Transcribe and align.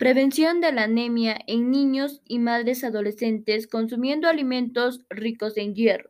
Prevención 0.00 0.62
de 0.62 0.72
la 0.72 0.84
anemia 0.84 1.38
en 1.46 1.70
niños 1.70 2.22
y 2.24 2.38
madres 2.38 2.84
adolescentes 2.84 3.66
consumiendo 3.66 4.28
alimentos 4.28 5.04
ricos 5.10 5.58
en 5.58 5.74
hierro. 5.74 6.08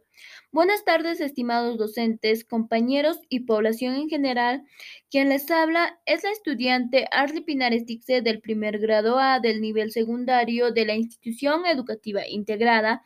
Buenas 0.53 0.85
tardes, 0.85 1.21
estimados 1.21 1.77
docentes, 1.77 2.45
compañeros 2.45 3.19
y 3.29 3.41
población 3.41 3.97
en 3.97 4.09
general. 4.09 4.63
Quien 5.11 5.29
les 5.29 5.51
habla 5.51 5.99
es 6.07 6.23
la 6.23 6.31
estudiante 6.31 7.09
Arly 7.11 7.41
Pinares 7.41 7.85
Dixe 7.85 8.23
del 8.23 8.41
primer 8.41 8.79
grado 8.79 9.19
A 9.19 9.41
del 9.41 9.61
nivel 9.61 9.91
secundario 9.91 10.71
de 10.71 10.87
la 10.87 10.95
institución 10.95 11.67
educativa 11.67 12.25
integrada 12.29 13.03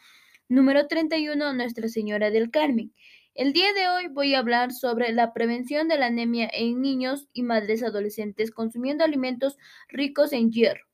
número 0.50 0.86
31 0.86 1.54
Nuestra 1.54 1.88
Señora 1.88 2.30
del 2.30 2.50
Carmen. 2.50 2.92
El 3.34 3.52
día 3.52 3.72
de 3.72 3.88
hoy 3.88 4.06
voy 4.06 4.32
a 4.32 4.38
hablar 4.38 4.72
sobre 4.72 5.12
la 5.12 5.32
prevención 5.32 5.88
de 5.88 5.98
la 5.98 6.06
anemia 6.06 6.48
en 6.52 6.80
niños 6.80 7.26
y 7.32 7.42
madres 7.42 7.82
adolescentes 7.82 8.52
consumiendo 8.52 9.02
alimentos 9.02 9.58
ricos 9.88 10.32
en 10.32 10.52
hierro. 10.52 10.84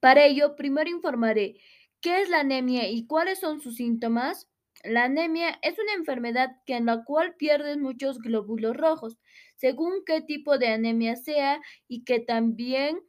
Para 0.00 0.24
ello, 0.24 0.56
primero 0.56 0.88
informaré 0.88 1.56
qué 2.00 2.22
es 2.22 2.30
la 2.30 2.40
anemia 2.40 2.88
y 2.88 3.06
cuáles 3.06 3.40
son 3.40 3.60
sus 3.60 3.76
síntomas. 3.76 4.48
La 4.84 5.04
anemia 5.04 5.58
es 5.60 5.78
una 5.78 5.92
enfermedad 5.92 6.52
que 6.64 6.76
en 6.76 6.86
la 6.86 7.04
cual 7.04 7.34
pierdes 7.34 7.76
muchos 7.76 8.20
glóbulos 8.20 8.74
rojos, 8.74 9.18
según 9.56 10.02
qué 10.06 10.22
tipo 10.22 10.56
de 10.56 10.68
anemia 10.68 11.14
sea 11.14 11.60
y 11.88 12.04
que 12.04 12.20
también 12.20 13.00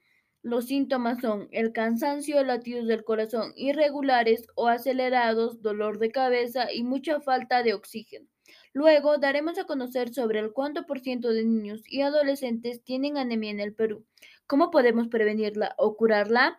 los 0.43 0.67
síntomas 0.67 1.19
son 1.19 1.47
el 1.51 1.73
cansancio, 1.73 2.43
latidos 2.43 2.87
del 2.87 3.03
corazón 3.03 3.53
irregulares 3.55 4.47
o 4.55 4.67
acelerados, 4.67 5.61
dolor 5.61 5.99
de 5.99 6.11
cabeza 6.11 6.71
y 6.71 6.83
mucha 6.83 7.19
falta 7.19 7.63
de 7.63 7.73
oxígeno. 7.73 8.27
Luego 8.73 9.17
daremos 9.17 9.57
a 9.57 9.65
conocer 9.65 10.13
sobre 10.13 10.39
el 10.39 10.53
cuánto 10.53 10.85
por 10.85 10.99
ciento 10.99 11.29
de 11.29 11.43
niños 11.43 11.81
y 11.85 12.01
adolescentes 12.01 12.83
tienen 12.83 13.17
anemia 13.17 13.51
en 13.51 13.59
el 13.59 13.73
Perú, 13.73 14.05
cómo 14.45 14.71
podemos 14.71 15.07
prevenirla 15.07 15.75
o 15.77 15.97
curarla 15.97 16.57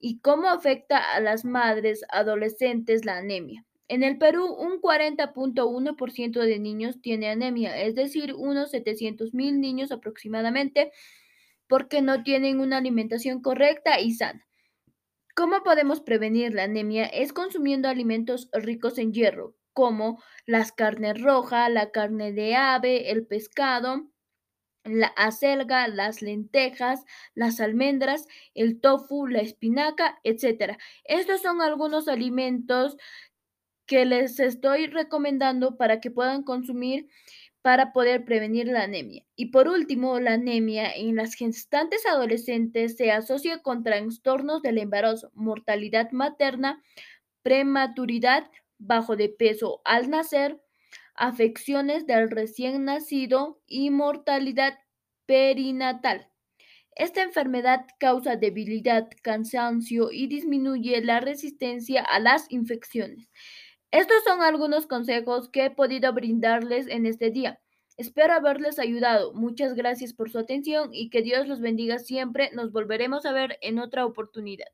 y 0.00 0.20
cómo 0.20 0.48
afecta 0.48 0.98
a 0.98 1.20
las 1.20 1.44
madres 1.44 2.04
adolescentes 2.08 3.04
la 3.04 3.18
anemia. 3.18 3.64
En 3.88 4.02
el 4.02 4.18
Perú, 4.18 4.46
un 4.46 4.80
40.1% 4.80 6.40
de 6.40 6.58
niños 6.58 7.00
tiene 7.00 7.30
anemia, 7.30 7.80
es 7.80 7.94
decir, 7.94 8.34
unos 8.34 8.70
700 8.70 9.32
mil 9.32 9.60
niños 9.60 9.92
aproximadamente, 9.92 10.92
porque 11.68 12.02
no 12.02 12.22
tienen 12.22 12.60
una 12.60 12.78
alimentación 12.78 13.40
correcta 13.42 14.00
y 14.00 14.12
sana. 14.12 14.46
¿Cómo 15.36 15.62
podemos 15.62 16.00
prevenir 16.00 16.52
la 16.52 16.64
anemia? 16.64 17.04
Es 17.06 17.32
consumiendo 17.32 17.88
alimentos 17.88 18.48
ricos 18.52 18.98
en 18.98 19.12
hierro, 19.12 19.54
como 19.72 20.20
las 20.46 20.72
carnes 20.72 21.20
rojas, 21.22 21.70
la 21.70 21.92
carne 21.92 22.32
de 22.32 22.56
ave, 22.56 23.12
el 23.12 23.24
pescado, 23.24 24.10
la 24.84 25.08
acelga, 25.08 25.86
las 25.86 26.22
lentejas, 26.22 27.04
las 27.34 27.60
almendras, 27.60 28.26
el 28.54 28.80
tofu, 28.80 29.26
la 29.26 29.40
espinaca, 29.40 30.18
etc. 30.24 30.76
Estos 31.04 31.42
son 31.42 31.60
algunos 31.60 32.08
alimentos 32.08 32.96
que 33.86 34.04
les 34.04 34.40
estoy 34.40 34.86
recomendando 34.86 35.76
para 35.76 36.00
que 36.00 36.10
puedan 36.10 36.42
consumir 36.42 37.08
para 37.62 37.92
poder 37.92 38.24
prevenir 38.24 38.66
la 38.68 38.82
anemia. 38.82 39.24
Y 39.36 39.46
por 39.46 39.68
último, 39.68 40.20
la 40.20 40.34
anemia 40.34 40.90
en 40.92 41.16
las 41.16 41.34
gestantes 41.34 42.06
adolescentes 42.06 42.96
se 42.96 43.10
asocia 43.10 43.62
con 43.62 43.82
trastornos 43.82 44.62
del 44.62 44.78
embarazo, 44.78 45.30
mortalidad 45.34 46.10
materna, 46.12 46.82
prematuridad, 47.42 48.50
bajo 48.78 49.16
de 49.16 49.28
peso 49.28 49.80
al 49.84 50.08
nacer, 50.08 50.60
afecciones 51.14 52.06
del 52.06 52.30
recién 52.30 52.84
nacido 52.84 53.60
y 53.66 53.90
mortalidad 53.90 54.78
perinatal. 55.26 56.30
Esta 56.94 57.22
enfermedad 57.22 57.86
causa 58.00 58.36
debilidad, 58.36 59.08
cansancio 59.22 60.10
y 60.10 60.26
disminuye 60.26 61.00
la 61.00 61.20
resistencia 61.20 62.02
a 62.02 62.18
las 62.18 62.50
infecciones. 62.50 63.28
Estos 63.90 64.22
son 64.24 64.42
algunos 64.42 64.86
consejos 64.86 65.48
que 65.48 65.64
he 65.64 65.70
podido 65.70 66.12
brindarles 66.12 66.88
en 66.88 67.06
este 67.06 67.30
día. 67.30 67.58
Espero 67.96 68.34
haberles 68.34 68.78
ayudado. 68.78 69.32
Muchas 69.32 69.74
gracias 69.74 70.12
por 70.12 70.30
su 70.30 70.38
atención 70.38 70.90
y 70.92 71.08
que 71.08 71.22
Dios 71.22 71.48
los 71.48 71.60
bendiga 71.60 71.98
siempre. 71.98 72.50
Nos 72.52 72.70
volveremos 72.70 73.24
a 73.24 73.32
ver 73.32 73.58
en 73.62 73.78
otra 73.78 74.04
oportunidad. 74.04 74.68